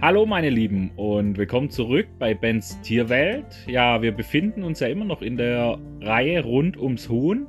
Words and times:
Hallo 0.00 0.26
meine 0.26 0.48
Lieben 0.48 0.92
und 0.94 1.38
willkommen 1.38 1.70
zurück 1.70 2.06
bei 2.20 2.32
Bens 2.32 2.80
Tierwelt. 2.82 3.66
Ja, 3.66 4.00
wir 4.00 4.12
befinden 4.12 4.62
uns 4.62 4.78
ja 4.78 4.86
immer 4.86 5.04
noch 5.04 5.22
in 5.22 5.36
der 5.36 5.76
Reihe 6.00 6.44
rund 6.44 6.76
ums 6.76 7.08
Huhn. 7.08 7.48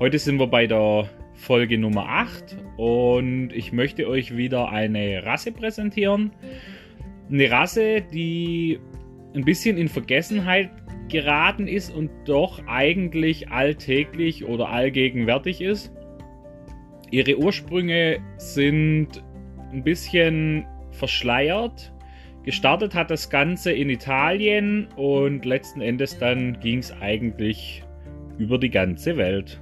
Heute 0.00 0.18
sind 0.18 0.40
wir 0.40 0.48
bei 0.48 0.66
der 0.66 1.08
Folge 1.34 1.78
Nummer 1.78 2.08
8 2.08 2.56
und 2.76 3.50
ich 3.52 3.72
möchte 3.72 4.08
euch 4.08 4.36
wieder 4.36 4.70
eine 4.70 5.24
Rasse 5.24 5.52
präsentieren. 5.52 6.32
Eine 7.30 7.48
Rasse, 7.52 8.02
die 8.12 8.80
ein 9.36 9.44
bisschen 9.44 9.78
in 9.78 9.86
Vergessenheit 9.86 10.70
geraten 11.08 11.68
ist 11.68 11.94
und 11.94 12.10
doch 12.24 12.66
eigentlich 12.66 13.48
alltäglich 13.48 14.44
oder 14.44 14.70
allgegenwärtig 14.70 15.60
ist. 15.60 15.92
Ihre 17.12 17.38
Ursprünge 17.38 18.18
sind 18.38 19.22
ein 19.72 19.84
bisschen 19.84 20.66
verschleiert. 20.92 21.92
Gestartet 22.42 22.94
hat 22.94 23.10
das 23.10 23.28
Ganze 23.28 23.72
in 23.72 23.90
Italien 23.90 24.88
und 24.96 25.44
letzten 25.44 25.80
Endes 25.80 26.18
dann 26.18 26.58
ging 26.60 26.78
es 26.78 26.90
eigentlich 27.00 27.84
über 28.38 28.58
die 28.58 28.70
ganze 28.70 29.16
Welt. 29.16 29.60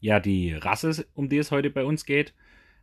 Ja, 0.00 0.20
die 0.20 0.54
Rasse, 0.54 1.06
um 1.14 1.28
die 1.28 1.38
es 1.38 1.50
heute 1.50 1.70
bei 1.70 1.84
uns 1.84 2.04
geht, 2.04 2.34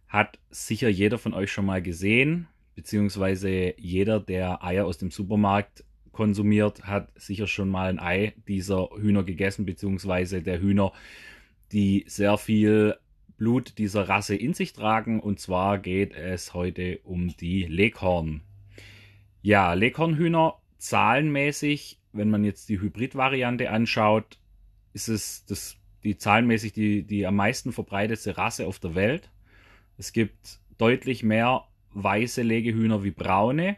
hat 0.08 0.40
sicher 0.50 0.90
jeder 0.90 1.18
von 1.18 1.34
euch 1.34 1.52
schon 1.52 1.66
mal 1.66 1.82
gesehen, 1.82 2.48
beziehungsweise 2.76 3.74
jeder, 3.78 4.20
der 4.20 4.64
Eier 4.64 4.86
aus 4.86 4.98
dem 4.98 5.12
Supermarkt 5.12 5.84
konsumiert, 6.12 6.84
hat 6.84 7.12
sicher 7.20 7.48
schon 7.48 7.70
mal 7.70 7.90
ein 7.90 8.00
Ei 8.00 8.34
dieser 8.48 8.90
Hühner 8.98 9.24
gegessen, 9.24 9.66
beziehungsweise 9.66 10.42
der 10.42 10.62
Hühner, 10.62 10.94
die 11.72 12.06
sehr 12.08 12.38
viel 12.38 12.96
Blut 13.38 13.78
dieser 13.78 14.08
Rasse 14.08 14.36
in 14.36 14.54
sich 14.54 14.74
tragen. 14.74 15.20
Und 15.20 15.40
zwar 15.40 15.78
geht 15.78 16.14
es 16.14 16.54
heute 16.54 17.00
um 17.04 17.36
die 17.38 17.64
Leghorn. 17.64 18.42
Ja, 19.42 19.74
Leghornhühner 19.74 20.56
zahlenmäßig, 20.78 22.00
wenn 22.14 22.30
man 22.30 22.44
jetzt 22.44 22.70
die 22.70 22.80
Hybrid-Variante 22.80 23.70
anschaut, 23.70 24.40
ist 24.94 25.08
es 25.08 25.46
das, 25.46 25.78
die 26.04 26.18
zahlenmäßig 26.18 26.74
die, 26.74 27.04
die 27.04 27.26
am 27.26 27.36
meisten 27.36 27.72
verbreitete 27.72 28.38
Rasse 28.38 28.66
auf 28.68 28.80
der 28.80 28.96
Welt. 28.96 29.30
Es 29.98 30.14
gibt 30.14 30.60
deutlich 30.78 31.24
mehr 31.24 31.66
weiße 31.94 32.42
Legehühner 32.42 33.04
wie 33.04 33.12
braune. 33.12 33.78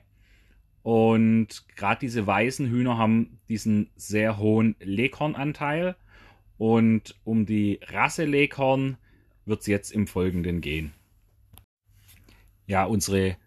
Und 0.83 1.65
gerade 1.75 1.99
diese 1.99 2.25
weißen 2.25 2.69
Hühner 2.69 2.97
haben 2.97 3.39
diesen 3.49 3.89
sehr 3.95 4.37
hohen 4.37 4.75
Leghornanteil. 4.79 5.95
Und 6.57 7.15
um 7.23 7.45
die 7.45 7.79
Rasse 7.83 8.25
Leghorn 8.25 8.97
wird 9.47 9.61
es 9.61 9.67
jetzt 9.67 9.91
im 9.91 10.07
Folgenden 10.07 10.61
gehen. 10.61 10.93
Ja, 12.67 12.83
unsere 12.83 13.37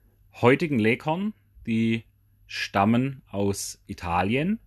heutigen 0.41 0.79
Leghorn, 0.79 1.35
die 1.67 2.05
stammen 2.47 3.23
aus 3.31 3.83
Italien. 3.87 4.59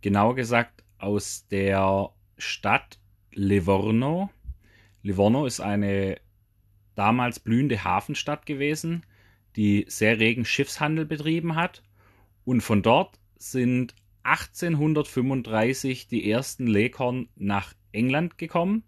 Genauer 0.00 0.36
gesagt 0.36 0.84
aus 0.98 1.46
der 1.48 2.10
Stadt 2.38 2.98
Livorno. 3.32 4.30
Livorno 5.02 5.44
ist 5.44 5.60
eine 5.60 6.20
damals 6.94 7.40
blühende 7.40 7.82
Hafenstadt 7.82 8.46
gewesen, 8.46 9.04
die 9.56 9.84
sehr 9.88 10.20
regen 10.20 10.44
Schiffshandel 10.44 11.04
betrieben 11.04 11.56
hat. 11.56 11.82
Und 12.44 12.60
von 12.60 12.82
dort 12.82 13.18
sind 13.36 13.94
1835 14.22 16.06
die 16.06 16.30
ersten 16.30 16.66
Leghorn 16.66 17.28
nach 17.34 17.74
England 17.92 18.38
gekommen 18.38 18.84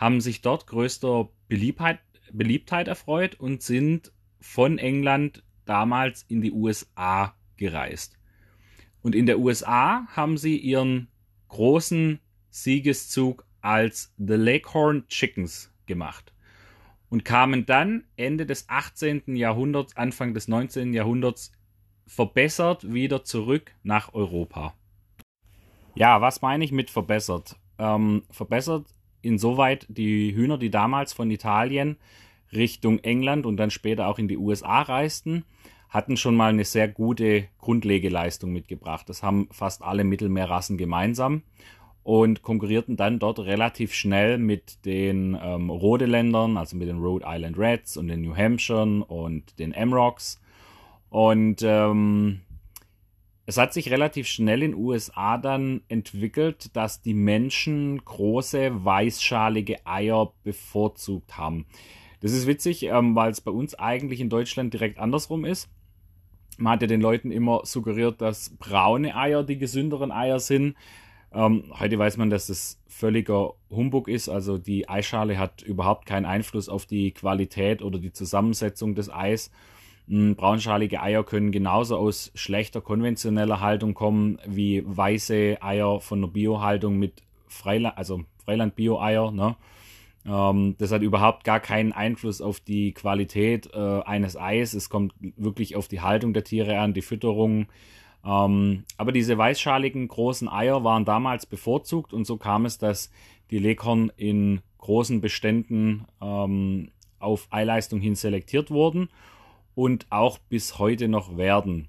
haben 0.00 0.22
sich 0.22 0.40
dort 0.40 0.66
größter 0.66 1.28
Beliebtheit, 1.46 2.00
Beliebtheit 2.32 2.88
erfreut 2.88 3.34
und 3.34 3.62
sind 3.62 4.12
von 4.40 4.78
England 4.78 5.44
damals 5.66 6.24
in 6.26 6.40
die 6.40 6.52
USA 6.52 7.34
gereist. 7.58 8.18
Und 9.02 9.14
in 9.14 9.26
der 9.26 9.38
USA 9.38 10.06
haben 10.08 10.38
sie 10.38 10.56
ihren 10.56 11.08
großen 11.48 12.18
Siegeszug 12.48 13.44
als 13.60 14.14
The 14.16 14.34
Leghorn 14.34 15.06
Chickens 15.08 15.70
gemacht 15.84 16.32
und 17.10 17.26
kamen 17.26 17.66
dann 17.66 18.04
Ende 18.16 18.46
des 18.46 18.70
18. 18.70 19.36
Jahrhunderts, 19.36 19.96
Anfang 19.96 20.32
des 20.32 20.48
19. 20.48 20.94
Jahrhunderts 20.94 21.52
verbessert 22.06 22.90
wieder 22.90 23.22
zurück 23.22 23.74
nach 23.82 24.14
Europa. 24.14 24.74
Ja, 25.94 26.22
was 26.22 26.40
meine 26.40 26.64
ich 26.64 26.72
mit 26.72 26.90
verbessert? 26.90 27.56
Ähm, 27.78 28.22
verbessert 28.30 28.86
insoweit 29.22 29.86
die 29.88 30.34
Hühner, 30.34 30.58
die 30.58 30.70
damals 30.70 31.12
von 31.12 31.30
Italien 31.30 31.96
Richtung 32.52 32.98
England 33.00 33.46
und 33.46 33.56
dann 33.56 33.70
später 33.70 34.08
auch 34.08 34.18
in 34.18 34.28
die 34.28 34.36
USA 34.36 34.82
reisten, 34.82 35.44
hatten 35.88 36.16
schon 36.16 36.36
mal 36.36 36.50
eine 36.50 36.64
sehr 36.64 36.88
gute 36.88 37.48
Grundlegeleistung 37.58 38.52
mitgebracht. 38.52 39.08
Das 39.08 39.22
haben 39.22 39.48
fast 39.50 39.82
alle 39.82 40.04
Mittelmeerrassen 40.04 40.78
gemeinsam 40.78 41.42
und 42.02 42.42
konkurrierten 42.42 42.96
dann 42.96 43.18
dort 43.18 43.40
relativ 43.40 43.92
schnell 43.92 44.38
mit 44.38 44.84
den 44.84 45.38
ähm, 45.40 45.70
Rhodeländern, 45.70 46.56
also 46.56 46.76
mit 46.76 46.88
den 46.88 46.98
Rhode 46.98 47.24
Island 47.28 47.58
Reds 47.58 47.96
und 47.96 48.08
den 48.08 48.22
New 48.22 48.36
Hampshire 48.36 49.04
und 49.04 49.58
den 49.58 49.74
Amrocks. 49.74 50.40
Und 51.10 51.62
ähm, 51.62 52.40
es 53.46 53.56
hat 53.56 53.72
sich 53.72 53.90
relativ 53.90 54.26
schnell 54.28 54.62
in 54.62 54.72
den 54.72 54.80
USA 54.80 55.38
dann 55.38 55.82
entwickelt, 55.88 56.76
dass 56.76 57.02
die 57.02 57.14
Menschen 57.14 58.04
große 58.04 58.84
weißschalige 58.84 59.84
Eier 59.86 60.32
bevorzugt 60.44 61.36
haben. 61.36 61.66
Das 62.20 62.32
ist 62.32 62.46
witzig, 62.46 62.84
ähm, 62.84 63.14
weil 63.16 63.30
es 63.30 63.40
bei 63.40 63.50
uns 63.50 63.74
eigentlich 63.74 64.20
in 64.20 64.28
Deutschland 64.28 64.72
direkt 64.74 64.98
andersrum 64.98 65.44
ist. 65.44 65.68
Man 66.58 66.74
hat 66.74 66.82
ja 66.82 66.86
den 66.86 67.00
Leuten 67.00 67.30
immer 67.30 67.62
suggeriert, 67.64 68.20
dass 68.20 68.50
braune 68.58 69.16
Eier 69.16 69.42
die 69.42 69.58
gesünderen 69.58 70.12
Eier 70.12 70.38
sind. 70.38 70.76
Ähm, 71.32 71.72
heute 71.78 71.98
weiß 71.98 72.18
man, 72.18 72.28
dass 72.28 72.48
das 72.48 72.80
völliger 72.86 73.54
Humbug 73.70 74.08
ist. 74.08 74.28
Also 74.28 74.58
die 74.58 74.88
Eischale 74.88 75.38
hat 75.38 75.62
überhaupt 75.62 76.04
keinen 76.06 76.26
Einfluss 76.26 76.68
auf 76.68 76.86
die 76.86 77.12
Qualität 77.12 77.82
oder 77.82 77.98
die 77.98 78.12
Zusammensetzung 78.12 78.94
des 78.94 79.10
Eis. 79.10 79.50
Hm, 80.10 80.34
braunschalige 80.34 81.00
Eier 81.00 81.22
können 81.22 81.52
genauso 81.52 81.96
aus 81.96 82.32
schlechter 82.34 82.80
konventioneller 82.80 83.60
Haltung 83.60 83.94
kommen 83.94 84.38
wie 84.44 84.82
weiße 84.84 85.58
Eier 85.60 86.00
von 86.00 86.20
der 86.20 86.28
Biohaltung 86.28 86.98
mit 86.98 87.22
Freiland, 87.46 87.96
also 87.96 88.22
Freiland-Bio-Eier. 88.44 89.30
Ne? 89.30 89.54
Ähm, 90.26 90.74
das 90.78 90.90
hat 90.90 91.02
überhaupt 91.02 91.44
gar 91.44 91.60
keinen 91.60 91.92
Einfluss 91.92 92.40
auf 92.40 92.58
die 92.58 92.92
Qualität 92.92 93.70
äh, 93.72 94.00
eines 94.02 94.36
Eis. 94.36 94.74
Es 94.74 94.90
kommt 94.90 95.14
wirklich 95.36 95.76
auf 95.76 95.86
die 95.86 96.00
Haltung 96.00 96.32
der 96.32 96.42
Tiere 96.42 96.80
an, 96.80 96.92
die 96.92 97.02
Fütterung. 97.02 97.66
Ähm, 98.24 98.82
aber 98.96 99.12
diese 99.12 99.38
weißschaligen 99.38 100.08
großen 100.08 100.48
Eier 100.48 100.82
waren 100.82 101.04
damals 101.04 101.46
bevorzugt 101.46 102.12
und 102.12 102.26
so 102.26 102.36
kam 102.36 102.66
es, 102.66 102.78
dass 102.78 103.12
die 103.52 103.58
Leghorn 103.58 104.10
in 104.16 104.60
großen 104.78 105.20
Beständen 105.20 106.06
ähm, 106.20 106.90
auf 107.20 107.46
Eileistung 107.50 108.00
hin 108.00 108.16
selektiert 108.16 108.72
wurden 108.72 109.08
und 109.74 110.06
auch 110.10 110.38
bis 110.38 110.78
heute 110.78 111.08
noch 111.08 111.36
werden. 111.36 111.88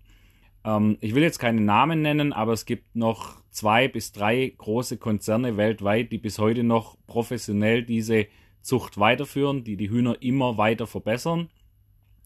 Ähm, 0.64 0.98
ich 1.02 1.16
will 1.16 1.24
jetzt 1.24 1.40
keine 1.40 1.62
Namen 1.62 2.02
nennen, 2.02 2.34
aber 2.34 2.54
es 2.54 2.66
gibt 2.66 2.96
noch 2.96 3.42
zwei 3.50 3.88
bis 3.88 4.12
drei 4.12 4.54
große 4.58 4.98
Konzerne 4.98 5.58
weltweit, 5.58 6.12
die 6.12 6.18
bis 6.18 6.40
heute 6.40 6.64
noch 6.64 6.98
professionell 7.08 7.84
diese 7.84 8.28
Zucht 8.62 8.98
weiterführen, 8.98 9.64
die 9.64 9.76
die 9.76 9.90
Hühner 9.90 10.22
immer 10.22 10.58
weiter 10.58 10.88
verbessern. 10.88 11.50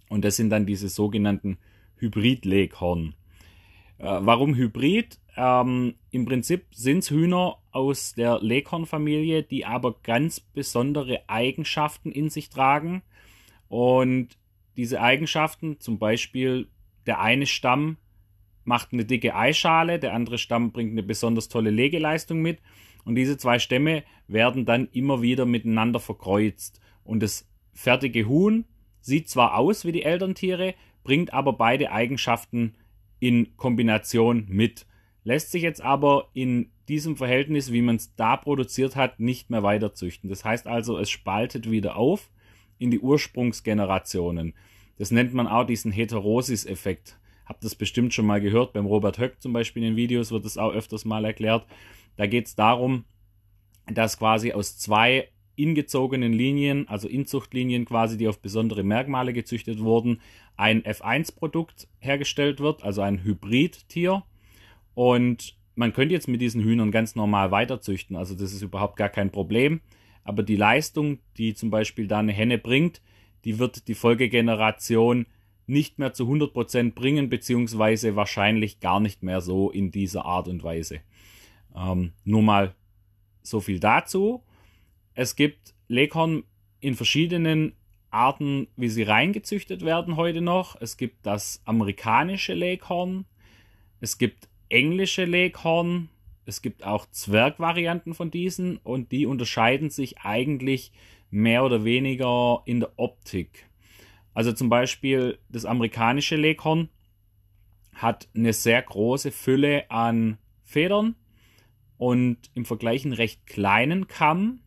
Und 0.09 0.23
das 0.23 0.35
sind 0.35 0.49
dann 0.49 0.65
diese 0.65 0.89
sogenannten 0.89 1.57
Hybrid-Leghorn. 1.97 3.15
Äh, 3.97 4.19
warum 4.21 4.55
Hybrid? 4.55 5.19
Ähm, 5.37 5.95
Im 6.11 6.25
Prinzip 6.25 6.65
sind 6.71 6.99
es 6.99 7.09
Hühner 7.09 7.57
aus 7.71 8.13
der 8.13 8.39
Leghorn-Familie, 8.41 9.43
die 9.43 9.65
aber 9.65 9.95
ganz 10.03 10.39
besondere 10.39 11.27
Eigenschaften 11.27 12.11
in 12.11 12.29
sich 12.29 12.49
tragen. 12.49 13.01
Und 13.67 14.37
diese 14.77 15.01
Eigenschaften, 15.01 15.79
zum 15.79 15.99
Beispiel 15.99 16.67
der 17.05 17.19
eine 17.19 17.45
Stamm 17.45 17.97
macht 18.63 18.93
eine 18.93 19.05
dicke 19.05 19.35
Eischale, 19.35 19.99
der 19.99 20.13
andere 20.13 20.37
Stamm 20.37 20.71
bringt 20.71 20.91
eine 20.91 21.03
besonders 21.03 21.49
tolle 21.49 21.69
Legeleistung 21.69 22.41
mit. 22.41 22.59
Und 23.05 23.15
diese 23.15 23.37
zwei 23.37 23.59
Stämme 23.59 24.03
werden 24.27 24.65
dann 24.65 24.87
immer 24.91 25.21
wieder 25.21 25.45
miteinander 25.45 25.99
verkreuzt. 25.99 26.81
Und 27.03 27.21
das 27.21 27.47
fertige 27.73 28.27
Huhn 28.27 28.65
sieht 29.01 29.29
zwar 29.29 29.55
aus 29.57 29.85
wie 29.85 29.91
die 29.91 30.03
Elterntiere, 30.03 30.73
bringt 31.03 31.31
aber 31.31 31.53
beide 31.53 31.91
Eigenschaften 31.91 32.73
in 33.19 33.55
Kombination 33.55 34.45
mit, 34.49 34.87
lässt 35.23 35.51
sich 35.51 35.61
jetzt 35.61 35.81
aber 35.81 36.29
in 36.33 36.71
diesem 36.87 37.15
Verhältnis, 37.15 37.71
wie 37.71 37.81
man 37.81 37.95
es 37.95 38.15
da 38.15 38.37
produziert 38.37 38.95
hat, 38.95 39.19
nicht 39.19 39.49
mehr 39.49 39.63
weiter 39.63 39.93
züchten. 39.93 40.29
Das 40.29 40.43
heißt 40.43 40.67
also, 40.67 40.97
es 40.97 41.09
spaltet 41.09 41.69
wieder 41.69 41.95
auf 41.95 42.31
in 42.77 42.91
die 42.91 42.99
Ursprungsgenerationen. 42.99 44.53
Das 44.97 45.11
nennt 45.11 45.33
man 45.33 45.47
auch 45.47 45.65
diesen 45.65 45.91
Heterosis-Effekt. 45.91 47.19
Habt 47.45 47.63
das 47.63 47.75
bestimmt 47.75 48.13
schon 48.13 48.25
mal 48.25 48.41
gehört. 48.41 48.73
Beim 48.73 48.85
Robert 48.85 49.19
Höck 49.19 49.41
zum 49.41 49.53
Beispiel 49.53 49.83
in 49.83 49.91
den 49.91 49.97
Videos 49.97 50.31
wird 50.31 50.45
das 50.45 50.57
auch 50.57 50.73
öfters 50.73 51.05
mal 51.05 51.25
erklärt. 51.25 51.65
Da 52.15 52.27
geht 52.27 52.47
es 52.47 52.55
darum, 52.55 53.05
dass 53.87 54.17
quasi 54.17 54.51
aus 54.53 54.77
zwei 54.77 55.29
ingezogenen 55.55 56.33
Linien, 56.33 56.87
also 56.87 57.07
Inzuchtlinien 57.07 57.85
quasi, 57.85 58.17
die 58.17 58.27
auf 58.27 58.39
besondere 58.39 58.83
Merkmale 58.83 59.33
gezüchtet 59.33 59.79
wurden, 59.79 60.21
ein 60.57 60.83
F1-Produkt 60.83 61.87
hergestellt 61.99 62.59
wird, 62.59 62.83
also 62.83 63.01
ein 63.01 63.23
Hybridtier. 63.23 64.23
Und 64.93 65.55
man 65.75 65.93
könnte 65.93 66.13
jetzt 66.13 66.27
mit 66.27 66.41
diesen 66.41 66.63
Hühnern 66.63 66.91
ganz 66.91 67.15
normal 67.15 67.51
weiterzüchten, 67.51 68.15
also 68.15 68.33
das 68.35 68.53
ist 68.53 68.61
überhaupt 68.61 68.97
gar 68.97 69.09
kein 69.09 69.31
Problem. 69.31 69.81
Aber 70.25 70.43
die 70.43 70.57
Leistung, 70.57 71.19
die 71.37 71.53
zum 71.53 71.69
Beispiel 71.69 72.07
da 72.07 72.19
eine 72.19 72.33
Henne 72.33 72.57
bringt, 72.57 73.01
die 73.45 73.59
wird 73.59 73.87
die 73.87 73.93
Folgegeneration 73.93 75.27
nicht 75.67 75.97
mehr 75.99 76.13
zu 76.13 76.25
100% 76.25 76.93
bringen, 76.93 77.29
beziehungsweise 77.29 78.15
wahrscheinlich 78.15 78.79
gar 78.79 78.99
nicht 78.99 79.23
mehr 79.23 79.39
so 79.39 79.71
in 79.71 79.91
dieser 79.91 80.25
Art 80.25 80.47
und 80.47 80.63
Weise. 80.63 80.99
Ähm, 81.75 82.11
nur 82.23 82.41
mal 82.41 82.75
so 83.41 83.61
viel 83.61 83.79
dazu. 83.79 84.43
Es 85.13 85.35
gibt 85.35 85.73
Leghorn 85.87 86.43
in 86.79 86.95
verschiedenen 86.95 87.73
Arten, 88.09 88.67
wie 88.75 88.89
sie 88.89 89.03
reingezüchtet 89.03 89.83
werden 89.83 90.15
heute 90.15 90.41
noch. 90.41 90.79
Es 90.81 90.97
gibt 90.97 91.25
das 91.25 91.61
amerikanische 91.65 92.53
Leghorn, 92.53 93.25
es 93.99 94.17
gibt 94.17 94.49
englische 94.69 95.25
Leghorn, 95.25 96.09
es 96.45 96.61
gibt 96.61 96.83
auch 96.83 97.07
Zwergvarianten 97.09 98.13
von 98.13 98.31
diesen 98.31 98.77
und 98.77 99.11
die 99.11 99.25
unterscheiden 99.25 99.89
sich 99.89 100.19
eigentlich 100.19 100.91
mehr 101.31 101.63
oder 101.63 101.83
weniger 101.83 102.61
in 102.65 102.79
der 102.79 102.91
Optik. 102.97 103.67
Also 104.33 104.53
zum 104.53 104.69
Beispiel 104.69 105.39
das 105.49 105.65
amerikanische 105.65 106.35
Leghorn 106.35 106.89
hat 107.93 108.27
eine 108.35 108.53
sehr 108.53 108.81
große 108.81 109.31
Fülle 109.31 109.89
an 109.89 110.37
Federn 110.63 111.15
und 111.97 112.37
im 112.53 112.65
Vergleich 112.65 113.05
einen 113.05 113.13
recht 113.13 113.47
kleinen 113.47 114.07
Kamm, 114.07 114.59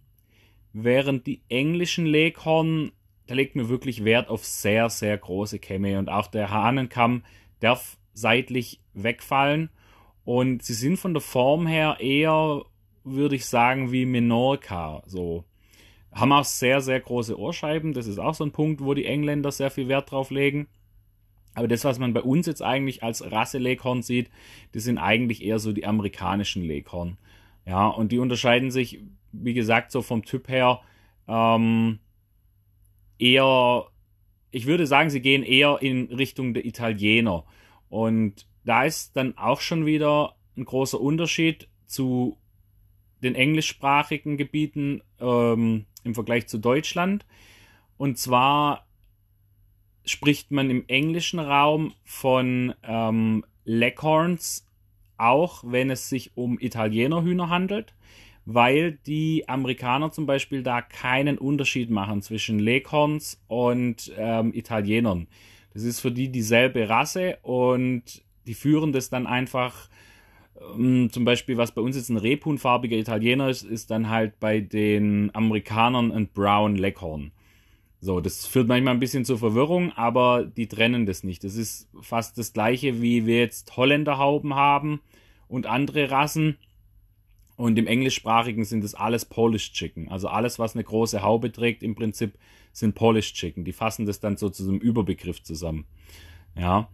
während 0.72 1.26
die 1.26 1.42
englischen 1.48 2.06
Leghorn, 2.06 2.92
da 3.26 3.34
legt 3.34 3.56
mir 3.56 3.68
wirklich 3.68 4.04
Wert 4.04 4.28
auf 4.28 4.44
sehr, 4.44 4.88
sehr 4.88 5.16
große 5.18 5.58
Kämme 5.58 5.98
und 5.98 6.08
auch 6.08 6.28
der 6.28 6.50
Hahnenkamm 6.50 7.24
darf 7.60 7.98
seitlich 8.14 8.80
wegfallen 8.94 9.70
und 10.28 10.62
sie 10.62 10.74
sind 10.74 10.98
von 10.98 11.14
der 11.14 11.22
Form 11.22 11.66
her 11.66 11.96
eher, 12.00 12.60
würde 13.02 13.34
ich 13.34 13.46
sagen, 13.46 13.92
wie 13.92 14.04
Menorca, 14.04 15.02
so. 15.06 15.44
Haben 16.12 16.32
auch 16.32 16.44
sehr, 16.44 16.82
sehr 16.82 17.00
große 17.00 17.38
Ohrscheiben. 17.38 17.94
Das 17.94 18.06
ist 18.06 18.18
auch 18.18 18.34
so 18.34 18.44
ein 18.44 18.52
Punkt, 18.52 18.84
wo 18.84 18.92
die 18.92 19.06
Engländer 19.06 19.50
sehr 19.50 19.70
viel 19.70 19.88
Wert 19.88 20.10
drauf 20.10 20.30
legen. 20.30 20.66
Aber 21.54 21.66
das, 21.66 21.82
was 21.86 21.98
man 21.98 22.12
bei 22.12 22.20
uns 22.20 22.46
jetzt 22.46 22.60
eigentlich 22.60 23.02
als 23.02 23.24
Rasse-Leghorn 23.32 24.02
sieht, 24.02 24.28
das 24.72 24.84
sind 24.84 24.98
eigentlich 24.98 25.42
eher 25.42 25.58
so 25.58 25.72
die 25.72 25.86
amerikanischen 25.86 26.62
Leghorn. 26.62 27.16
Ja, 27.64 27.88
und 27.88 28.12
die 28.12 28.18
unterscheiden 28.18 28.70
sich, 28.70 29.00
wie 29.32 29.54
gesagt, 29.54 29.92
so 29.92 30.02
vom 30.02 30.26
Typ 30.26 30.50
her 30.50 30.82
ähm, 31.26 32.00
eher, 33.18 33.86
ich 34.50 34.66
würde 34.66 34.86
sagen, 34.86 35.08
sie 35.08 35.22
gehen 35.22 35.42
eher 35.42 35.78
in 35.80 36.12
Richtung 36.12 36.52
der 36.52 36.66
Italiener. 36.66 37.44
Und 37.88 38.46
da 38.68 38.84
ist 38.84 39.16
dann 39.16 39.38
auch 39.38 39.62
schon 39.62 39.86
wieder 39.86 40.36
ein 40.56 40.64
großer 40.66 41.00
Unterschied 41.00 41.68
zu 41.86 42.36
den 43.22 43.34
englischsprachigen 43.34 44.36
Gebieten 44.36 45.02
ähm, 45.20 45.86
im 46.04 46.14
Vergleich 46.14 46.48
zu 46.48 46.58
Deutschland. 46.58 47.24
Und 47.96 48.18
zwar 48.18 48.86
spricht 50.04 50.50
man 50.50 50.68
im 50.70 50.84
englischen 50.86 51.38
Raum 51.38 51.94
von 52.04 52.74
ähm, 52.82 53.44
Leghorns, 53.64 54.66
auch 55.16 55.64
wenn 55.66 55.90
es 55.90 56.08
sich 56.10 56.36
um 56.36 56.58
Italienerhühner 56.60 57.48
handelt, 57.48 57.94
weil 58.44 58.92
die 59.06 59.48
Amerikaner 59.48 60.12
zum 60.12 60.26
Beispiel 60.26 60.62
da 60.62 60.82
keinen 60.82 61.38
Unterschied 61.38 61.88
machen 61.90 62.20
zwischen 62.20 62.58
Leghorns 62.58 63.42
und 63.48 64.12
ähm, 64.16 64.52
Italienern. 64.54 65.26
Das 65.72 65.82
ist 65.82 66.00
für 66.00 66.12
die 66.12 66.30
dieselbe 66.30 66.88
Rasse 66.88 67.38
und 67.42 68.22
die 68.48 68.54
führen 68.54 68.92
das 68.92 69.10
dann 69.10 69.26
einfach 69.26 69.88
ähm, 70.74 71.10
zum 71.12 71.24
Beispiel, 71.24 71.56
was 71.56 71.72
bei 71.72 71.80
uns 71.82 71.96
jetzt 71.96 72.08
ein 72.08 72.16
rebhuhnfarbiger 72.16 72.96
Italiener 72.96 73.48
ist, 73.48 73.62
ist 73.62 73.90
dann 73.90 74.08
halt 74.08 74.40
bei 74.40 74.60
den 74.60 75.30
Amerikanern 75.34 76.12
ein 76.12 76.28
Brown 76.28 76.76
Leghorn. 76.76 77.32
So, 78.00 78.20
das 78.20 78.46
führt 78.46 78.68
manchmal 78.68 78.94
ein 78.94 79.00
bisschen 79.00 79.24
zur 79.24 79.38
Verwirrung, 79.38 79.92
aber 79.92 80.44
die 80.44 80.68
trennen 80.68 81.04
das 81.04 81.24
nicht. 81.24 81.42
Das 81.42 81.56
ist 81.56 81.88
fast 82.00 82.38
das 82.38 82.52
gleiche, 82.52 83.02
wie 83.02 83.26
wir 83.26 83.38
jetzt 83.38 83.76
Holländerhauben 83.76 84.54
haben 84.54 85.00
und 85.48 85.66
andere 85.66 86.10
Rassen. 86.10 86.56
Und 87.56 87.76
im 87.76 87.88
englischsprachigen 87.88 88.64
sind 88.64 88.84
es 88.84 88.94
alles 88.94 89.24
Polish 89.24 89.72
Chicken. 89.72 90.08
Also 90.10 90.28
alles, 90.28 90.60
was 90.60 90.74
eine 90.74 90.84
große 90.84 91.22
Haube 91.22 91.50
trägt, 91.50 91.82
im 91.82 91.96
Prinzip 91.96 92.38
sind 92.72 92.94
Polish 92.94 93.34
Chicken. 93.34 93.64
Die 93.64 93.72
fassen 93.72 94.06
das 94.06 94.20
dann 94.20 94.36
so 94.36 94.48
zu 94.48 94.62
einem 94.62 94.78
Überbegriff 94.78 95.42
zusammen. 95.42 95.84
Ja. 96.56 96.88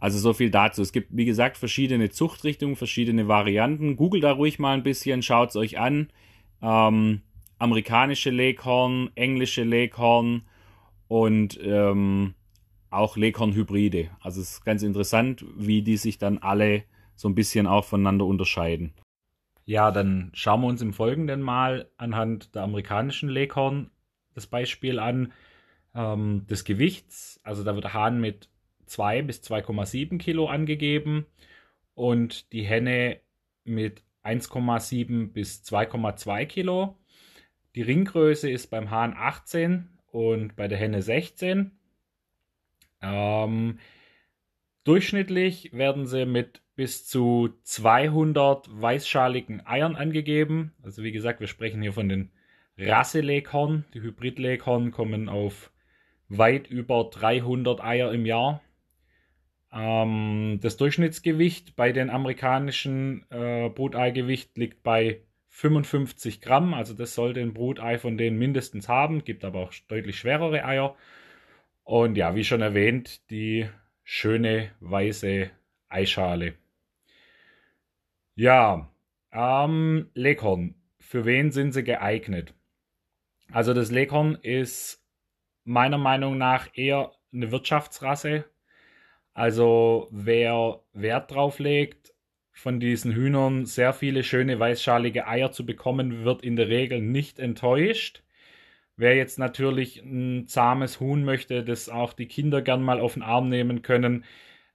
Also 0.00 0.18
so 0.18 0.32
viel 0.32 0.50
dazu. 0.50 0.82
Es 0.82 0.92
gibt, 0.92 1.14
wie 1.14 1.26
gesagt, 1.26 1.58
verschiedene 1.58 2.10
Zuchtrichtungen, 2.10 2.74
verschiedene 2.74 3.28
Varianten. 3.28 3.96
Google 3.96 4.22
da 4.22 4.32
ruhig 4.32 4.58
mal 4.58 4.72
ein 4.72 4.82
bisschen, 4.82 5.22
schaut 5.22 5.50
es 5.50 5.56
euch 5.56 5.78
an. 5.78 6.08
Ähm, 6.62 7.20
amerikanische 7.58 8.30
Leghorn, 8.30 9.10
englische 9.14 9.62
Leghorn 9.62 10.42
und 11.08 11.60
ähm, 11.62 12.34
auch 12.90 13.16
Leghorn-Hybride. 13.16 14.10
Also 14.20 14.40
es 14.40 14.52
ist 14.52 14.64
ganz 14.64 14.82
interessant, 14.82 15.44
wie 15.56 15.82
die 15.82 15.96
sich 15.96 16.18
dann 16.18 16.38
alle 16.38 16.84
so 17.14 17.28
ein 17.28 17.34
bisschen 17.34 17.66
auch 17.66 17.84
voneinander 17.84 18.24
unterscheiden. 18.24 18.94
Ja, 19.66 19.90
dann 19.90 20.30
schauen 20.34 20.62
wir 20.62 20.66
uns 20.66 20.82
im 20.82 20.92
Folgenden 20.92 21.42
mal 21.42 21.90
anhand 21.96 22.54
der 22.54 22.62
amerikanischen 22.62 23.28
Leghorn 23.28 23.90
das 24.34 24.46
Beispiel 24.46 24.98
an 24.98 25.32
ähm, 25.94 26.46
des 26.48 26.64
Gewichts. 26.64 27.40
Also 27.44 27.62
da 27.62 27.74
wird 27.74 27.84
der 27.84 27.94
Hahn 27.94 28.20
mit 28.20 28.49
2 28.90 29.22
bis 29.22 29.40
2,7 29.42 30.18
Kilo 30.18 30.48
angegeben 30.48 31.26
und 31.94 32.52
die 32.52 32.62
Henne 32.62 33.20
mit 33.64 34.02
1,7 34.24 35.32
bis 35.32 35.62
2,2 35.62 36.46
Kilo. 36.46 36.96
Die 37.74 37.82
Ringgröße 37.82 38.50
ist 38.50 38.68
beim 38.68 38.90
Hahn 38.90 39.14
18 39.16 39.88
und 40.10 40.56
bei 40.56 40.66
der 40.66 40.78
Henne 40.78 41.02
16. 41.02 41.70
Ähm, 43.02 43.78
durchschnittlich 44.84 45.72
werden 45.72 46.06
sie 46.06 46.26
mit 46.26 46.62
bis 46.74 47.06
zu 47.06 47.50
200 47.62 48.68
weißschaligen 48.70 49.66
Eiern 49.66 49.96
angegeben. 49.96 50.72
Also 50.82 51.02
wie 51.02 51.12
gesagt, 51.12 51.40
wir 51.40 51.46
sprechen 51.46 51.82
hier 51.82 51.92
von 51.92 52.08
den 52.08 52.30
Rasse-Leghorn. 52.78 53.84
Die 53.94 54.00
Hybrid-Leghorn 54.00 54.90
kommen 54.90 55.28
auf 55.28 55.70
weit 56.28 56.68
über 56.68 57.04
300 57.04 57.80
Eier 57.82 58.12
im 58.12 58.26
Jahr. 58.26 58.62
Ähm, 59.72 60.58
das 60.60 60.76
Durchschnittsgewicht 60.76 61.76
bei 61.76 61.92
den 61.92 62.10
amerikanischen 62.10 63.24
äh, 63.30 63.68
Bruteigewicht 63.68 64.56
liegt 64.56 64.82
bei 64.82 65.22
55 65.48 66.40
Gramm. 66.40 66.74
Also 66.74 66.94
das 66.94 67.14
sollte 67.14 67.40
ein 67.40 67.54
Brutei 67.54 67.98
von 67.98 68.16
denen 68.16 68.38
mindestens 68.38 68.88
haben. 68.88 69.24
Gibt 69.24 69.44
aber 69.44 69.60
auch 69.60 69.72
deutlich 69.88 70.18
schwerere 70.18 70.64
Eier. 70.64 70.96
Und 71.84 72.16
ja, 72.16 72.34
wie 72.34 72.44
schon 72.44 72.62
erwähnt, 72.62 73.30
die 73.30 73.68
schöne 74.04 74.70
weiße 74.80 75.50
Eischale. 75.88 76.54
Ja, 78.34 78.90
ähm, 79.32 80.10
Leghorn. 80.14 80.74
Für 80.98 81.24
wen 81.24 81.50
sind 81.50 81.72
sie 81.72 81.82
geeignet? 81.82 82.54
Also 83.52 83.74
das 83.74 83.90
Leghorn 83.90 84.36
ist 84.36 85.04
meiner 85.64 85.98
Meinung 85.98 86.38
nach 86.38 86.68
eher 86.74 87.12
eine 87.32 87.50
Wirtschaftsrasse, 87.50 88.44
also 89.34 90.08
wer 90.10 90.80
Wert 90.92 91.30
drauf 91.30 91.58
legt, 91.58 92.12
von 92.52 92.80
diesen 92.80 93.12
Hühnern 93.14 93.64
sehr 93.64 93.92
viele 93.92 94.22
schöne 94.22 94.58
weißschalige 94.58 95.26
Eier 95.26 95.52
zu 95.52 95.64
bekommen, 95.64 96.24
wird 96.24 96.42
in 96.42 96.56
der 96.56 96.68
Regel 96.68 97.00
nicht 97.00 97.38
enttäuscht. 97.38 98.22
Wer 98.96 99.16
jetzt 99.16 99.38
natürlich 99.38 100.02
ein 100.02 100.46
zahmes 100.46 101.00
Huhn 101.00 101.24
möchte, 101.24 101.64
das 101.64 101.88
auch 101.88 102.12
die 102.12 102.28
Kinder 102.28 102.60
gern 102.60 102.82
mal 102.82 103.00
auf 103.00 103.14
den 103.14 103.22
Arm 103.22 103.48
nehmen 103.48 103.82
können, 103.82 104.24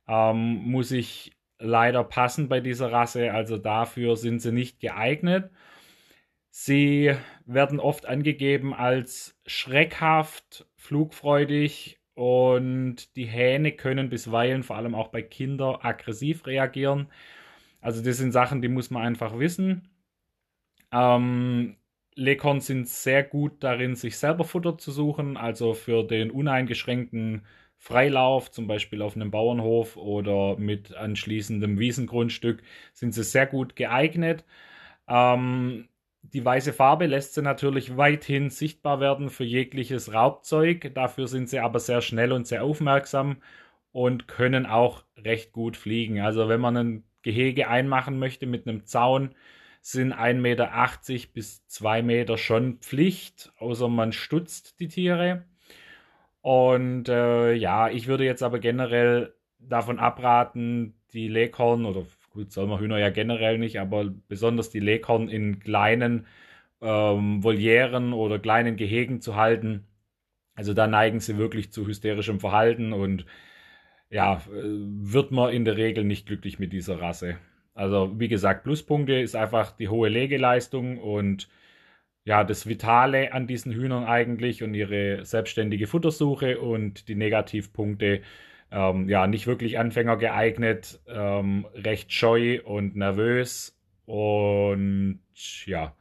ähm, 0.07 0.55
muss 0.63 0.91
ich 0.91 1.33
leider 1.59 2.03
passen 2.03 2.49
bei 2.49 2.59
dieser 2.59 2.91
Rasse. 2.91 3.33
Also 3.33 3.57
dafür 3.57 4.15
sind 4.17 4.39
sie 4.41 4.51
nicht 4.51 4.79
geeignet. 4.79 5.51
Sie 6.49 7.13
werden 7.45 7.79
oft 7.79 8.05
angegeben 8.05 8.73
als 8.73 9.37
schreckhaft, 9.45 10.65
flugfreudig 10.75 11.99
und 12.15 13.15
die 13.15 13.25
Hähne 13.25 13.73
können 13.73 14.09
bisweilen, 14.09 14.63
vor 14.63 14.77
allem 14.77 14.95
auch 14.95 15.09
bei 15.09 15.21
Kindern, 15.21 15.77
aggressiv 15.81 16.47
reagieren. 16.47 17.07
Also 17.81 18.03
das 18.03 18.17
sind 18.17 18.31
Sachen, 18.33 18.61
die 18.61 18.69
muss 18.69 18.91
man 18.91 19.03
einfach 19.03 19.37
wissen. 19.39 19.89
Ähm, 20.91 21.77
Leghorns 22.15 22.67
sind 22.67 22.87
sehr 22.87 23.23
gut 23.23 23.63
darin, 23.63 23.95
sich 23.95 24.17
selber 24.17 24.45
Futter 24.45 24.77
zu 24.77 24.91
suchen, 24.91 25.37
also 25.37 25.73
für 25.73 26.03
den 26.03 26.31
uneingeschränkten 26.31 27.45
Freilauf, 27.77 28.51
zum 28.51 28.67
Beispiel 28.67 29.01
auf 29.01 29.15
einem 29.15 29.31
Bauernhof 29.31 29.97
oder 29.97 30.57
mit 30.57 30.95
anschließendem 30.95 31.77
Wiesengrundstück, 31.77 32.63
sind 32.93 33.13
sie 33.13 33.23
sehr 33.23 33.47
gut 33.47 33.75
geeignet. 33.75 34.45
Ähm, 35.07 35.89
die 36.33 36.43
weiße 36.43 36.73
Farbe 36.73 37.05
lässt 37.05 37.33
sie 37.33 37.41
natürlich 37.41 37.97
weithin 37.97 38.49
sichtbar 38.49 38.99
werden 38.99 39.29
für 39.29 39.43
jegliches 39.43 40.13
Raubzeug. 40.13 40.91
Dafür 40.93 41.27
sind 41.27 41.49
sie 41.49 41.59
aber 41.59 41.79
sehr 41.79 42.01
schnell 42.01 42.31
und 42.31 42.47
sehr 42.47 42.63
aufmerksam 42.63 43.37
und 43.91 44.27
können 44.27 44.65
auch 44.65 45.03
recht 45.17 45.51
gut 45.51 45.77
fliegen. 45.77 46.19
Also 46.19 46.47
wenn 46.49 46.61
man 46.61 46.77
ein 46.77 47.03
Gehege 47.21 47.69
einmachen 47.69 48.19
möchte 48.19 48.45
mit 48.45 48.67
einem 48.67 48.85
Zaun, 48.85 49.35
sind 49.81 50.13
1,80 50.13 50.33
Meter 50.33 50.69
bis 51.33 51.67
2 51.67 52.01
Meter 52.01 52.37
schon 52.37 52.79
Pflicht, 52.79 53.53
außer 53.57 53.87
man 53.87 54.11
stutzt 54.11 54.79
die 54.79 54.87
Tiere. 54.87 55.45
Und 56.41 57.07
äh, 57.07 57.53
ja, 57.53 57.89
ich 57.89 58.07
würde 58.07 58.25
jetzt 58.25 58.43
aber 58.43 58.59
generell 58.59 59.33
davon 59.59 59.99
abraten, 59.99 60.95
die 61.13 61.27
Leghorn 61.27 61.85
oder 61.85 62.05
gut, 62.35 62.51
soll 62.51 62.67
man 62.67 62.79
Hühner 62.79 62.99
ja 62.99 63.09
generell 63.09 63.57
nicht, 63.57 63.79
aber 63.79 64.13
besonders 64.27 64.69
die 64.69 64.79
Leghorn 64.79 65.29
in 65.29 65.59
kleinen 65.59 66.27
ähm, 66.81 67.43
Volieren 67.43 68.13
oder 68.13 68.37
kleinen 68.39 68.75
Gehegen 68.75 69.21
zu 69.21 69.35
halten. 69.35 69.87
Also 70.55 70.73
da 70.73 70.87
neigen 70.87 71.19
sie 71.19 71.37
wirklich 71.37 71.71
zu 71.71 71.87
hysterischem 71.87 72.39
Verhalten 72.39 72.93
und 72.93 73.25
ja, 74.09 74.35
äh, 74.35 74.63
wird 74.63 75.31
man 75.31 75.53
in 75.53 75.65
der 75.65 75.77
Regel 75.77 76.03
nicht 76.03 76.27
glücklich 76.27 76.59
mit 76.59 76.73
dieser 76.73 77.01
Rasse. 77.01 77.37
Also 77.73 78.19
wie 78.19 78.27
gesagt, 78.29 78.63
Pluspunkte 78.63 79.19
ist 79.19 79.35
einfach 79.35 79.71
die 79.71 79.89
hohe 79.89 80.09
Legeleistung 80.09 80.99
und 80.99 81.49
ja, 82.25 82.43
das 82.43 82.67
Vitale 82.67 83.33
an 83.33 83.47
diesen 83.47 83.73
Hühnern 83.73 84.05
eigentlich 84.05 84.63
und 84.63 84.73
ihre 84.73 85.25
selbstständige 85.25 85.87
Futtersuche 85.87 86.59
und 86.59 87.07
die 87.07 87.15
Negativpunkte 87.15 88.21
ähm, 88.71 89.09
ja, 89.09 89.27
nicht 89.27 89.47
wirklich 89.47 89.79
Anfänger 89.79 90.17
geeignet, 90.17 90.99
ähm, 91.07 91.65
recht 91.75 92.11
scheu 92.11 92.61
und 92.63 92.95
nervös. 92.95 93.77
Und 94.05 95.19
ja, 95.65 95.95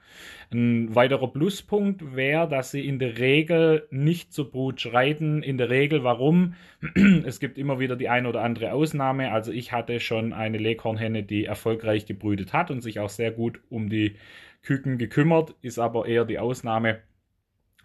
ein 0.52 0.94
weiterer 0.94 1.28
Pluspunkt 1.28 2.14
wäre, 2.14 2.48
dass 2.48 2.70
sie 2.70 2.86
in 2.86 2.98
der 2.98 3.18
Regel 3.18 3.86
nicht 3.90 4.32
zur 4.32 4.50
Brut 4.50 4.80
schreiten. 4.80 5.42
In 5.42 5.58
der 5.58 5.70
Regel, 5.70 6.04
warum? 6.04 6.54
es 7.24 7.40
gibt 7.40 7.58
immer 7.58 7.78
wieder 7.80 7.96
die 7.96 8.08
eine 8.08 8.28
oder 8.28 8.42
andere 8.42 8.72
Ausnahme. 8.72 9.32
Also 9.32 9.52
ich 9.52 9.72
hatte 9.72 10.00
schon 10.00 10.32
eine 10.32 10.58
Leghornhenne, 10.58 11.22
die 11.22 11.46
erfolgreich 11.46 12.06
gebrütet 12.06 12.52
hat 12.52 12.70
und 12.70 12.82
sich 12.82 13.00
auch 13.00 13.08
sehr 13.08 13.32
gut 13.32 13.60
um 13.70 13.88
die 13.88 14.16
Küken 14.62 14.98
gekümmert, 14.98 15.54
ist 15.60 15.78
aber 15.78 16.06
eher 16.06 16.24
die 16.24 16.38
Ausnahme. 16.38 17.00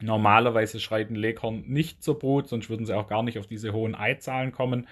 Normalerweise 0.02 0.80
schreiten 0.80 1.16
Leghorn 1.16 1.64
nicht 1.68 2.04
zur 2.04 2.20
Brut, 2.20 2.48
sonst 2.48 2.70
würden 2.70 2.86
sie 2.86 2.96
auch 2.96 3.08
gar 3.08 3.24
nicht 3.24 3.38
auf 3.38 3.48
diese 3.48 3.74
hohen 3.74 3.96
Eizahlen 3.96 4.52
kommen, 4.52 4.88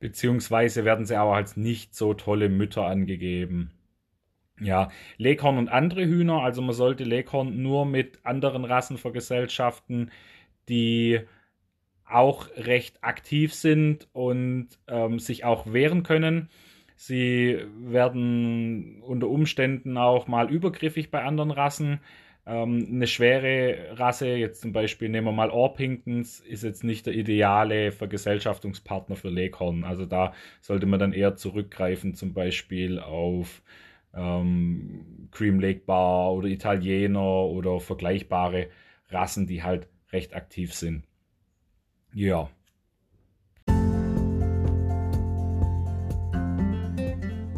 beziehungsweise 0.00 0.84
werden 0.84 1.04
sie 1.04 1.16
aber 1.16 1.34
als 1.34 1.56
nicht 1.56 1.94
so 1.94 2.14
tolle 2.14 2.48
Mütter 2.48 2.86
angegeben. 2.86 3.70
Ja, 4.60 4.88
Leghorn 5.18 5.58
und 5.58 5.68
andere 5.68 6.06
Hühner, 6.06 6.42
also 6.42 6.62
man 6.62 6.74
sollte 6.74 7.04
Leghorn 7.04 7.62
nur 7.62 7.84
mit 7.84 8.20
anderen 8.24 8.64
Rassen 8.64 8.96
vergesellschaften, 8.96 10.10
die 10.68 11.20
auch 12.08 12.48
recht 12.56 13.02
aktiv 13.04 13.52
sind 13.52 14.08
und 14.12 14.68
ähm, 14.88 15.18
sich 15.18 15.44
auch 15.44 15.72
wehren 15.72 16.02
können. 16.04 16.48
Sie 16.94 17.58
werden 17.78 19.02
unter 19.02 19.28
Umständen 19.28 19.98
auch 19.98 20.26
mal 20.28 20.50
übergriffig 20.50 21.10
bei 21.10 21.22
anderen 21.22 21.50
Rassen. 21.50 22.00
Ähm, 22.48 22.86
eine 22.92 23.08
schwere 23.08 23.98
Rasse, 23.98 24.28
jetzt 24.28 24.60
zum 24.60 24.72
Beispiel 24.72 25.08
nehmen 25.08 25.26
wir 25.26 25.32
mal 25.32 25.50
Orpingtons, 25.50 26.38
ist 26.40 26.62
jetzt 26.62 26.84
nicht 26.84 27.06
der 27.06 27.14
ideale 27.14 27.90
Vergesellschaftungspartner 27.90 29.16
für 29.16 29.30
Leghorn. 29.30 29.82
Also 29.82 30.06
da 30.06 30.32
sollte 30.60 30.86
man 30.86 31.00
dann 31.00 31.12
eher 31.12 31.34
zurückgreifen, 31.34 32.14
zum 32.14 32.34
Beispiel 32.34 33.00
auf 33.00 33.62
ähm, 34.14 35.28
Cream 35.32 35.58
Lake 35.58 35.80
Bar 35.86 36.34
oder 36.34 36.46
Italiener 36.46 37.46
oder 37.46 37.80
vergleichbare 37.80 38.68
Rassen, 39.10 39.48
die 39.48 39.64
halt 39.64 39.88
recht 40.12 40.34
aktiv 40.36 40.72
sind. 40.72 41.04
Ja. 42.14 42.48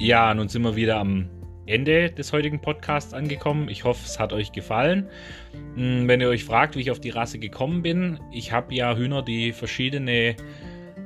Ja, 0.00 0.33
nun 0.33 0.49
sind 0.49 0.62
wir 0.62 0.76
wieder 0.76 0.97
am 0.99 1.38
Ende 1.68 2.10
des 2.10 2.32
heutigen 2.32 2.60
Podcasts 2.60 3.14
angekommen. 3.14 3.68
Ich 3.68 3.84
hoffe, 3.84 4.00
es 4.04 4.18
hat 4.18 4.32
euch 4.32 4.52
gefallen. 4.52 5.08
Hm, 5.75 6.08
wenn 6.08 6.20
ihr 6.20 6.28
euch 6.28 6.44
fragt, 6.44 6.76
wie 6.76 6.80
ich 6.80 6.90
auf 6.90 7.00
die 7.00 7.10
Rasse 7.10 7.38
gekommen 7.38 7.82
bin, 7.82 8.18
ich 8.32 8.52
habe 8.52 8.75
ja 8.75 8.96
Hühner, 8.96 9.22
die 9.22 9.52
verschiedene 9.52 10.37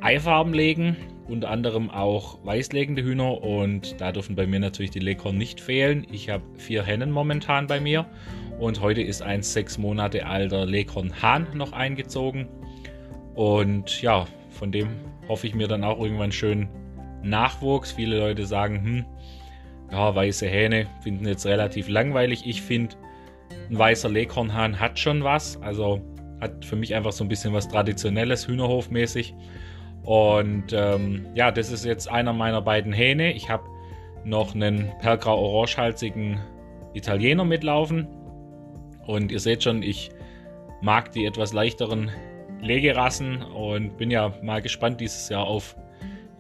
Eifarben 0.01 0.55
legen, 0.55 0.97
unter 1.29 1.51
anderem 1.51 1.91
auch 1.91 2.45
weißlegende 2.45 3.03
Hühner 3.03 3.43
und 3.43 4.01
da 4.01 4.13
dürfen 4.13 4.35
bei 4.35 4.47
mir 4.47 4.59
natürlich 4.59 4.91
die 4.91 4.99
Leghorn 4.99 5.39
nicht 5.39 5.61
fehlen. 5.61 6.07
Ich 6.11 6.29
habe 6.29 6.43
vier 6.57 6.83
Hennen 6.83 7.11
momentan 7.11 7.67
bei 7.67 7.81
mir 7.81 8.07
und 8.59 8.81
heute 8.81 9.03
ist 9.03 9.23
ein 9.23 9.43
sechs 9.43 9.79
Monate 9.79 10.27
alter 10.27 10.67
Leghorn-Hahn 10.67 11.49
noch 11.55 11.73
eingezogen 11.73 12.49
und 13.35 14.03
ja, 14.03 14.27
von 14.51 14.73
dem 14.73 14.89
hoffe 15.29 15.47
ich 15.47 15.55
mir 15.55 15.69
dann 15.69 15.85
auch 15.85 16.01
irgendwann 16.01 16.33
schön 16.33 16.69
Nachwuchs. 17.23 17.93
Viele 17.93 18.19
Leute 18.19 18.47
sagen, 18.47 18.83
hm, 18.85 19.05
ja, 19.93 20.15
weiße 20.15 20.47
Hähne 20.47 20.87
finden 21.03 21.27
jetzt 21.27 21.45
relativ 21.47 21.89
langweilig. 21.89 22.47
Ich 22.47 22.63
finde, 22.63 22.97
ein 23.71 23.79
weißer 23.79 24.09
Leghornhahn 24.09 24.81
hat 24.81 24.99
schon 24.99 25.23
was. 25.23 25.61
Also 25.61 26.01
hat 26.41 26.65
für 26.65 26.77
mich 26.77 26.95
einfach 26.95 27.13
so 27.13 27.23
ein 27.25 27.29
bisschen 27.29 27.53
was 27.53 27.69
Traditionelles, 27.69 28.49
Hühnerhofmäßig. 28.49 29.35
Und 30.03 30.73
ähm, 30.73 31.27
ja, 31.35 31.53
das 31.53 31.71
ist 31.71 31.85
jetzt 31.85 32.09
einer 32.11 32.33
meiner 32.33 32.63
beiden 32.63 32.93
Hähne. 32.93 33.33
Ich 33.35 33.51
habe 33.51 33.65
noch 34.25 34.55
einen 34.55 34.91
perlgrau-orangehalsigen 35.01 36.41
Italiener 36.95 37.45
mitlaufen. 37.45 38.09
Und 39.07 39.31
ihr 39.31 39.41
seht 39.41 39.63
schon, 39.63 39.83
ich 39.83 40.11
mag 40.81 41.13
die 41.13 41.27
etwas 41.27 41.53
leichteren 41.53 42.11
Legerassen 42.61 43.43
und 43.43 43.97
bin 43.99 44.11
ja 44.11 44.33
mal 44.43 44.63
gespannt 44.63 45.01
dieses 45.01 45.29
Jahr 45.29 45.45
auf 45.47 45.77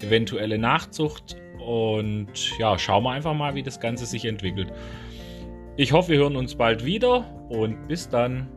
eventuelle 0.01 0.59
Nachzucht 0.59 1.37
und 1.67 2.59
ja, 2.59 2.79
schauen 2.79 3.05
wir 3.05 3.11
einfach 3.11 3.35
mal, 3.35 3.55
wie 3.55 3.63
das 3.63 3.81
Ganze 3.81 4.07
sich 4.07 4.25
entwickelt. 4.25 4.73
Ich 5.77 5.93
hoffe, 5.93 6.11
wir 6.13 6.19
hören 6.19 6.37
uns 6.37 6.55
bald 6.55 6.85
wieder 6.85 7.25
und 7.49 7.89
bis 7.89 8.09
dann. 8.09 8.49